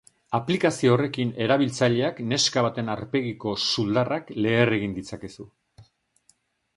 [0.35, 5.47] Aplikazio horrekin erabiltzaileak neska baten arpegiko suldarrak leher egin ditzakezu.